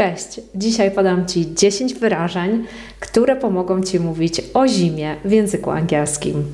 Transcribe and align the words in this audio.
Cześć! 0.00 0.40
Dzisiaj 0.54 0.90
podam 0.90 1.26
Ci 1.26 1.54
10 1.54 1.94
wyrażeń, 1.94 2.64
które 3.00 3.36
pomogą 3.36 3.82
Ci 3.82 4.00
mówić 4.00 4.42
o 4.54 4.68
zimie 4.68 5.16
w 5.24 5.32
języku 5.32 5.70
angielskim. 5.70 6.44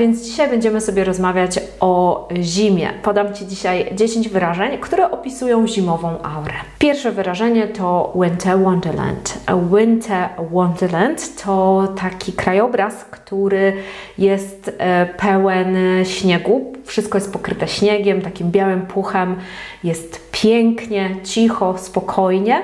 Więc 0.00 0.22
dzisiaj 0.22 0.48
będziemy 0.48 0.80
sobie 0.80 1.04
rozmawiać 1.04 1.60
o 1.80 2.28
zimie. 2.42 2.90
Podam 3.02 3.34
Ci 3.34 3.46
dzisiaj 3.46 3.94
10 3.94 4.28
wyrażeń, 4.28 4.78
które 4.78 5.10
opisują 5.10 5.66
zimową 5.66 6.22
aurę. 6.22 6.54
Pierwsze 6.78 7.12
wyrażenie 7.12 7.68
to 7.68 8.12
Winter 8.16 8.58
Wonderland. 8.58 9.38
Winter 9.72 10.28
Wonderland 10.50 11.44
to 11.44 11.88
taki 12.00 12.32
krajobraz, 12.32 13.04
który 13.04 13.72
jest 14.18 14.70
e, 14.78 15.06
pełen 15.06 15.76
śniegu. 16.04 16.72
Wszystko 16.84 17.18
jest 17.18 17.32
pokryte 17.32 17.68
śniegiem, 17.68 18.22
takim 18.22 18.50
białym 18.50 18.86
puchem. 18.86 19.36
Jest 19.84 20.30
pięknie, 20.32 21.16
cicho, 21.24 21.78
spokojnie. 21.78 22.62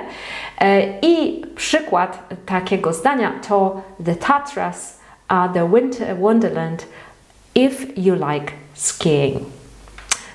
E, 0.61 0.83
I 1.03 1.45
przykład 1.57 2.29
takiego 2.47 2.93
zdania 2.93 3.33
to 3.49 3.81
The 4.05 4.15
Tatras 4.15 5.01
are 5.29 5.53
the 5.53 5.71
Winter 5.75 6.19
Wonderland 6.21 6.87
if 7.57 7.87
you 7.97 8.15
like 8.15 8.53
skiing. 8.75 9.41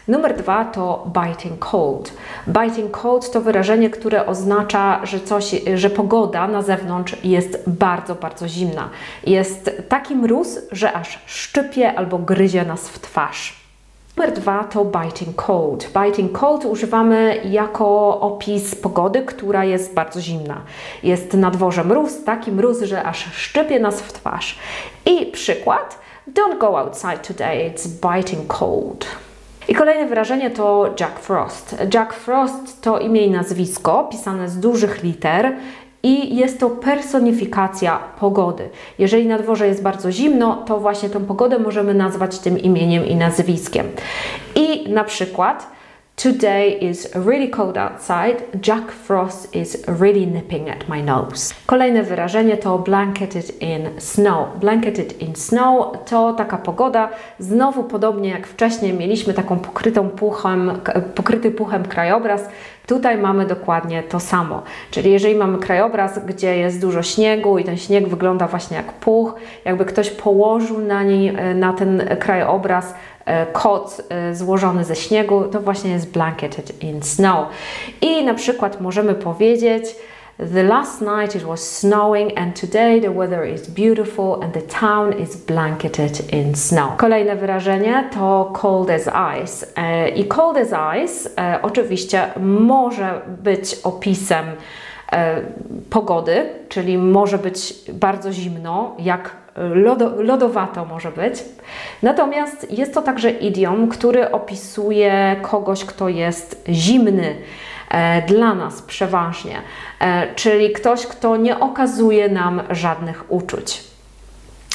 Numer 0.08 0.38
dwa 0.38 0.66
to 0.66 1.12
biting 1.14 1.60
cold. 1.60 2.14
Biting 2.48 2.92
cold 2.92 3.32
to 3.32 3.42
wyrażenie, 3.42 3.90
które 3.90 4.26
oznacza, 4.26 5.06
że, 5.06 5.20
coś, 5.20 5.56
że 5.76 5.90
pogoda 5.90 6.48
na 6.48 6.62
zewnątrz 6.62 7.16
jest 7.24 7.64
bardzo, 7.68 8.16
bardzo 8.16 8.48
zimna. 8.48 8.90
Jest 9.24 9.72
taki 9.90 10.16
mróz, 10.16 10.60
że 10.72 10.94
aż 10.94 11.20
szczypie 11.26 11.94
albo 11.94 12.18
gryzie 12.18 12.66
nas 12.66 12.90
w 12.90 13.00
twarz. 13.00 13.62
Numer 14.18 14.34
dwa 14.34 14.64
to 14.64 14.86
biting 14.86 15.36
cold. 15.36 15.90
Biting 16.04 16.32
cold 16.32 16.66
używamy 16.66 17.42
jako 17.46 18.20
opis 18.20 18.76
pogody, 18.76 19.22
która 19.22 19.66
jest 19.66 19.94
bardzo 19.94 20.22
zimna. 20.22 20.62
Jest 21.04 21.34
na 21.34 21.52
dworze 21.52 21.84
mróz, 21.84 22.24
taki 22.24 22.52
mróz, 22.52 22.82
że 22.82 23.04
aż 23.04 23.34
szczypie 23.34 23.80
nas 23.80 24.02
w 24.02 24.14
twarz. 24.14 24.60
I 25.06 25.26
przykład 25.26 26.01
Don't 26.28 26.60
go 26.60 26.78
outside 26.78 27.24
today, 27.24 27.66
it's 27.66 27.88
biting 27.88 28.48
cold. 28.48 29.06
I 29.68 29.76
kolejne 29.76 30.06
wyrażenie 30.06 30.52
to 30.52 30.94
Jack 31.00 31.20
Frost. 31.20 31.76
Jack 31.94 32.14
Frost 32.14 32.82
to 32.82 33.00
imię 33.00 33.26
i 33.26 33.32
nazwisko 33.32 34.08
pisane 34.12 34.50
z 34.50 34.60
dużych 34.60 35.04
liter 35.04 35.56
i 36.04 36.36
jest 36.36 36.60
to 36.60 36.70
personifikacja 36.70 38.00
pogody. 38.20 38.70
Jeżeli 39.00 39.28
na 39.28 39.40
dworze 39.40 39.68
jest 39.68 39.82
bardzo 39.82 40.12
zimno, 40.12 40.64
to 40.68 40.80
właśnie 40.80 41.10
tę 41.10 41.20
pogodę 41.20 41.60
możemy 41.60 41.94
nazwać 41.94 42.40
tym 42.40 42.60
imieniem 42.60 43.06
i 43.06 43.16
nazwiskiem. 43.16 43.88
I 44.56 44.90
na 44.90 45.04
przykład 45.04 45.71
Today 46.22 46.78
is 46.82 47.10
really 47.16 47.50
cold 47.50 47.78
outside. 47.78 48.44
Jack 48.62 48.92
Frost 48.92 49.56
is 49.56 49.84
really 49.88 50.28
nipping 50.28 50.70
at 50.70 50.90
my 50.90 51.04
nose. 51.04 51.54
Kolejne 51.66 52.04
wyrażenie 52.04 52.58
to 52.58 52.80
blanketed 52.80 53.62
in 53.62 53.90
snow. 54.02 54.48
Blanketed 54.60 55.22
in 55.22 55.36
snow 55.36 55.98
to 56.06 56.34
taka 56.34 56.58
pogoda, 56.58 57.10
znowu 57.40 57.84
podobnie 57.84 58.30
jak 58.30 58.48
wcześniej 58.48 58.94
mieliśmy 58.94 59.34
taką 59.34 59.60
pokrytą 59.60 60.10
puchem, 60.10 60.72
pokryty 61.16 61.52
puchem 61.52 61.86
krajobraz, 61.86 62.42
Tutaj 62.92 63.18
mamy 63.18 63.46
dokładnie 63.46 64.04
to 64.04 64.20
samo. 64.20 64.64
Czyli 64.92 65.12
jeżeli 65.12 65.36
mamy 65.36 65.58
krajobraz, 65.58 66.26
gdzie 66.26 66.58
jest 66.58 66.82
dużo 66.82 67.04
śniegu 67.04 67.58
i 67.58 67.64
ten 67.64 67.78
śnieg 67.78 68.08
wygląda 68.08 68.48
właśnie 68.48 68.78
jak 68.78 68.94
puch, 68.94 69.36
jakby 69.66 69.86
ktoś 69.86 70.10
położył 70.10 70.80
na, 70.80 71.04
niej, 71.04 71.34
na 71.56 71.74
ten 71.74 72.04
krajobraz 72.20 72.94
E, 73.26 73.46
koc 73.46 74.02
e, 74.10 74.36
złożony 74.36 74.84
ze 74.84 74.96
śniegu, 74.96 75.44
to 75.44 75.60
właśnie 75.60 75.92
jest 75.92 76.12
blanketed 76.12 76.84
in 76.84 77.04
snow. 77.04 77.48
I 78.02 78.26
na 78.26 78.34
przykład 78.34 78.82
możemy 78.82 79.16
powiedzieć, 79.16 79.96
The 80.54 80.64
last 80.64 81.02
night 81.02 81.36
it 81.36 81.44
was 81.44 81.78
snowing 81.78 82.40
and 82.40 82.62
today 82.62 83.02
the 83.02 83.12
weather 83.12 83.54
is 83.54 83.70
beautiful 83.70 84.44
and 84.44 84.54
the 84.54 84.62
town 84.62 85.14
is 85.20 85.36
blanketed 85.36 86.34
in 86.34 86.56
snow. 86.56 86.98
Kolejne 86.98 87.36
wyrażenie 87.36 88.10
to 88.14 88.52
cold 88.54 88.90
as 88.90 89.10
ice. 89.44 89.68
E, 89.76 90.10
I 90.10 90.26
cold 90.26 90.58
as 90.58 90.74
ice 91.04 91.30
oczywiście 91.62 92.28
może 92.40 93.22
być 93.28 93.76
opisem 93.84 94.46
pogody, 95.90 96.50
czyli 96.70 96.98
może 96.98 97.38
być 97.38 97.74
bardzo 97.94 98.32
zimno, 98.32 98.96
jak 99.00 99.41
lodo, 99.56 100.22
lodowato 100.22 100.86
może 100.86 101.12
być. 101.12 101.44
Natomiast 102.04 102.72
jest 102.72 102.94
to 102.94 103.02
także 103.02 103.32
idiom, 103.32 103.88
który 103.88 104.32
opisuje 104.32 105.36
kogoś, 105.42 105.86
kto 105.86 106.10
jest 106.10 106.64
zimny 106.70 107.36
e, 107.90 108.22
dla 108.22 108.56
nas 108.56 108.82
przeważnie, 108.82 109.62
e, 110.00 110.36
czyli 110.36 110.72
ktoś, 110.74 111.08
kto 111.08 111.38
nie 111.38 111.60
okazuje 111.60 112.30
nam 112.30 112.62
żadnych 112.70 113.32
uczuć. 113.32 113.84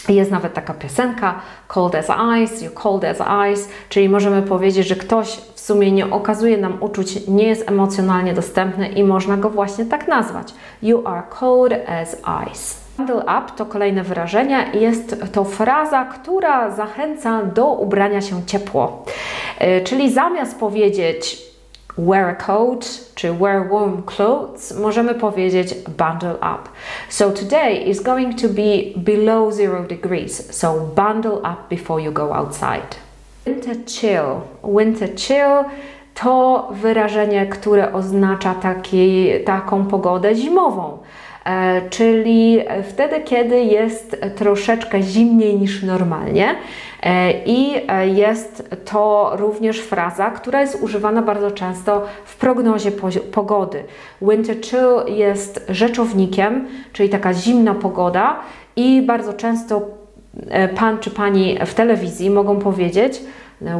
Jest 0.08 0.30
nawet 0.30 0.54
taka 0.54 0.74
piosenka 0.74 1.40
Cold 1.68 1.94
as 1.94 2.06
ice, 2.44 2.64
you 2.64 2.70
cold 2.70 3.04
as 3.04 3.18
ice, 3.52 3.68
czyli 3.88 4.08
możemy 4.08 4.42
powiedzieć, 4.42 4.86
że 4.86 4.96
ktoś 4.96 5.28
w 5.54 5.60
sumie 5.60 5.92
nie 5.92 6.10
okazuje 6.10 6.56
nam 6.56 6.82
uczuć, 6.82 7.26
nie 7.28 7.46
jest 7.46 7.70
emocjonalnie 7.70 8.34
dostępny 8.34 8.88
i 8.88 9.04
można 9.04 9.36
go 9.36 9.50
właśnie 9.50 9.84
tak 9.84 10.08
nazwać. 10.08 10.54
You 10.82 11.08
are 11.08 11.22
cold 11.30 11.72
as 11.88 12.16
ice. 12.50 12.85
Bundle 12.96 13.22
up 13.22 13.52
to 13.56 13.66
kolejne 13.66 14.02
wyrażenie. 14.02 14.70
Jest 14.74 15.16
to 15.32 15.44
fraza, 15.44 16.04
która 16.04 16.70
zachęca 16.70 17.42
do 17.42 17.66
ubrania 17.66 18.20
się 18.20 18.46
ciepło. 18.46 19.04
E, 19.58 19.80
czyli 19.80 20.12
zamiast 20.12 20.58
powiedzieć 20.58 21.46
wear 21.98 22.28
a 22.28 22.34
coat 22.34 23.00
czy 23.14 23.32
wear 23.32 23.68
warm 23.70 24.02
clothes, 24.02 24.78
możemy 24.78 25.14
powiedzieć 25.14 25.74
bundle 25.74 26.34
up. 26.34 26.68
So 27.08 27.30
today 27.30 27.74
is 27.74 28.02
going 28.02 28.40
to 28.40 28.48
be 28.48 28.78
below 28.96 29.54
zero 29.54 29.82
degrees. 29.82 30.56
So 30.56 30.74
bundle 30.80 31.38
up 31.38 31.68
before 31.70 32.02
you 32.02 32.12
go 32.12 32.34
outside. 32.34 32.96
Winter 33.46 33.76
chill. 33.86 34.40
Winter 34.64 35.08
chill 35.16 35.64
to 36.14 36.68
wyrażenie, 36.70 37.46
które 37.46 37.92
oznacza 37.92 38.54
taki, 38.54 39.28
taką 39.44 39.86
pogodę 39.86 40.34
zimową. 40.34 40.98
E, 41.46 41.82
czyli 41.90 42.60
wtedy, 42.90 43.20
kiedy 43.20 43.60
jest 43.60 44.16
troszeczkę 44.36 45.02
zimniej 45.02 45.56
niż 45.56 45.82
normalnie. 45.82 46.54
E, 47.02 47.32
I 47.32 47.74
e, 47.88 48.08
jest 48.08 48.76
to 48.84 49.32
również 49.36 49.80
fraza, 49.80 50.30
która 50.30 50.60
jest 50.60 50.82
używana 50.82 51.22
bardzo 51.22 51.50
często 51.50 52.02
w 52.24 52.36
prognozie 52.36 52.92
pogody. 53.32 53.84
Winter 54.22 54.56
chill 54.60 55.14
jest 55.16 55.66
rzeczownikiem, 55.68 56.68
czyli 56.92 57.08
taka 57.08 57.34
zimna 57.34 57.74
pogoda, 57.74 58.40
i 58.76 59.02
bardzo 59.02 59.32
często 59.32 59.82
pan 60.76 60.98
czy 60.98 61.10
pani 61.10 61.58
w 61.66 61.74
telewizji 61.74 62.30
mogą 62.30 62.58
powiedzieć, 62.58 63.20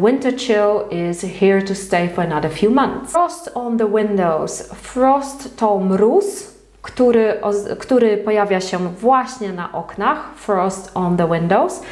winter 0.06 0.36
chill 0.36 1.00
is 1.10 1.24
here 1.40 1.62
to 1.62 1.74
stay 1.74 2.08
for 2.08 2.24
another 2.24 2.50
few 2.50 2.74
months. 2.74 3.12
Frost 3.12 3.50
on 3.54 3.78
the 3.78 3.88
windows. 3.88 4.62
Frost 4.74 5.56
to 5.56 5.78
mróz, 5.78 6.55
który, 6.86 7.40
który 7.78 8.16
pojawia 8.16 8.60
się 8.60 8.78
właśnie 8.78 9.52
na 9.52 9.72
oknach, 9.72 10.30
frost 10.36 10.90
on 10.94 11.16
the 11.16 11.28
windows. 11.28 11.82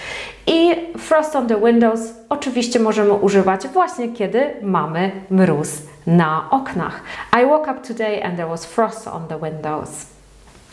I 0.47 0.75
frost 0.99 1.37
on 1.37 1.47
the 1.47 1.61
windows 1.61 2.01
oczywiście 2.29 2.81
możemy 2.81 3.13
używać 3.13 3.69
właśnie 3.69 4.09
kiedy 4.09 4.55
mamy 4.63 5.11
mróz 5.31 5.83
na 6.07 6.51
oknach. 6.51 7.03
I 7.43 7.47
woke 7.47 7.73
up 7.73 7.81
today 7.89 8.25
and 8.25 8.37
there 8.37 8.49
was 8.49 8.65
frost 8.65 9.09
on 9.09 9.27
the 9.29 9.39
windows. 9.39 10.14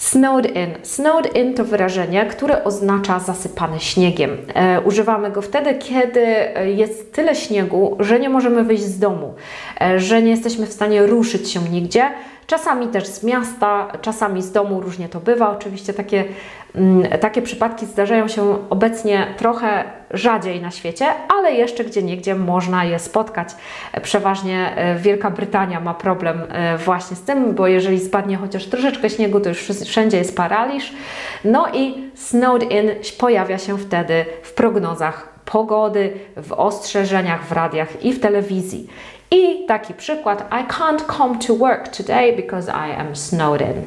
Snowed 0.02 0.56
in. 0.56 0.70
Snowed 0.84 1.36
in 1.36 1.54
to 1.54 1.66
wyrażenie, 1.66 2.26
które 2.26 2.64
oznacza 2.64 3.20
zasypany 3.20 3.80
śniegiem. 3.80 4.38
E, 4.54 4.82
używamy 4.82 5.32
go 5.32 5.42
wtedy, 5.42 5.76
kiedy 5.76 6.26
jest 6.76 7.14
tyle 7.14 7.36
śniegu, 7.36 7.98
że 8.00 8.20
nie 8.20 8.30
możemy 8.30 8.64
wyjść 8.64 8.84
z 8.84 9.00
domu, 9.00 9.34
e, 9.82 10.00
że 10.00 10.22
nie 10.22 10.32
jesteśmy 10.32 10.66
w 10.66 10.74
stanie 10.74 11.06
ruszyć 11.06 11.52
się 11.52 11.60
nigdzie, 11.60 12.12
Czasami 12.48 12.88
też 12.88 13.08
z 13.08 13.24
miasta, 13.24 13.92
czasami 14.02 14.42
z 14.42 14.52
domu, 14.52 14.82
różnie 14.82 15.10
to 15.10 15.20
bywa. 15.20 15.50
Oczywiście 15.50 15.94
takie, 15.94 16.24
mm, 16.76 17.20
takie 17.20 17.42
przypadki 17.42 17.86
zdarzają 17.86 18.28
się 18.28 18.70
obecnie 18.70 19.28
trochę 19.38 19.84
rzadziej 20.14 20.62
na 20.62 20.72
świecie, 20.72 21.06
ale 21.38 21.52
jeszcze 21.52 21.84
gdzie 21.84 22.04
niegdzie 22.04 22.36
można 22.36 22.86
je 22.86 23.00
spotkać. 23.00 23.50
Przeważnie 24.02 24.76
e, 24.76 24.96
Wielka 24.96 25.32
Brytania 25.32 25.80
ma 25.80 25.94
problem 25.94 26.42
e, 26.50 26.78
właśnie 26.78 27.16
z 27.16 27.22
tym, 27.22 27.56
bo 27.56 27.68
jeżeli 27.68 28.00
spadnie 28.00 28.38
chociaż 28.38 28.66
troszeczkę 28.66 29.10
śniegu, 29.10 29.40
to 29.40 29.50
już 29.50 29.60
wszędzie 29.86 30.18
jest 30.18 30.38
paraliż. 30.38 30.94
No 31.44 31.68
i 31.74 32.12
snowed 32.16 32.72
in 32.72 32.90
pojawia 33.18 33.58
się 33.58 33.78
wtedy 33.78 34.26
w 34.44 34.54
prognozach 34.54 35.30
pogody, 35.46 36.14
w 36.38 36.52
ostrzeżeniach 36.52 37.46
w 37.46 37.52
radiach 37.52 38.06
i 38.06 38.14
w 38.14 38.20
telewizji. 38.20 38.88
I 39.32 39.66
taki 39.68 39.94
przykład: 39.94 40.52
I 40.52 40.68
can't 40.68 41.18
come 41.18 41.40
to 41.40 41.56
work 41.56 41.88
today 41.88 42.36
because 42.36 42.72
I 42.72 43.00
am 43.02 43.16
snowed 43.16 43.62
in. 43.62 43.84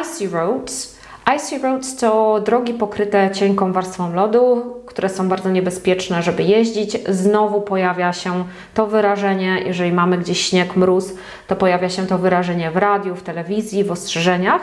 Icy 0.00 0.28
roads. 0.28 0.97
Icy 1.36 1.58
roads 1.58 1.96
to 1.96 2.40
drogi 2.40 2.74
pokryte 2.74 3.30
cienką 3.30 3.72
warstwą 3.72 4.14
lodu, 4.14 4.74
które 4.86 5.08
są 5.08 5.28
bardzo 5.28 5.50
niebezpieczne, 5.50 6.22
żeby 6.22 6.42
jeździć. 6.42 6.98
Znowu 7.08 7.60
pojawia 7.60 8.12
się 8.12 8.44
to 8.74 8.86
wyrażenie, 8.86 9.62
jeżeli 9.66 9.92
mamy 9.92 10.18
gdzieś 10.18 10.40
śnieg, 10.40 10.76
mróz, 10.76 11.14
to 11.46 11.56
pojawia 11.56 11.88
się 11.88 12.06
to 12.06 12.18
wyrażenie 12.18 12.70
w 12.70 12.76
radiu, 12.76 13.16
w 13.16 13.22
telewizji, 13.22 13.84
w 13.84 13.92
ostrzeżeniach. 13.92 14.62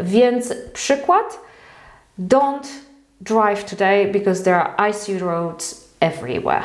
Więc 0.00 0.54
przykład: 0.72 1.40
Don't 2.18 2.66
drive 3.20 3.64
today 3.64 4.06
because 4.12 4.44
there 4.44 4.56
are 4.56 4.90
icy 4.90 5.18
roads 5.18 5.88
everywhere. 6.00 6.62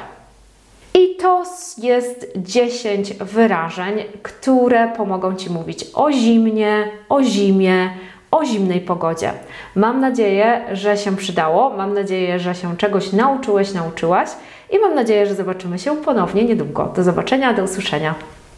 I 0.93 1.15
to 1.15 1.43
jest 1.77 2.31
10 2.35 3.13
wyrażeń, 3.13 4.03
które 4.23 4.87
pomogą 4.97 5.35
Ci 5.35 5.49
mówić 5.49 5.85
o 5.93 6.11
zimnie, 6.11 6.91
o 7.09 7.23
zimie, 7.23 7.89
o 8.31 8.45
zimnej 8.45 8.81
pogodzie. 8.81 9.31
Mam 9.75 10.01
nadzieję, 10.01 10.61
że 10.71 10.97
się 10.97 11.15
przydało, 11.15 11.69
mam 11.69 11.93
nadzieję, 11.93 12.39
że 12.39 12.55
się 12.55 12.77
czegoś 12.77 13.11
nauczyłeś, 13.13 13.73
nauczyłaś 13.73 14.29
i 14.71 14.79
mam 14.79 14.95
nadzieję, 14.95 15.25
że 15.25 15.35
zobaczymy 15.35 15.79
się 15.79 15.97
ponownie 15.97 16.45
niedługo. 16.45 16.93
Do 16.95 17.03
zobaczenia, 17.03 17.53
do 17.53 17.63
usłyszenia. 17.63 18.15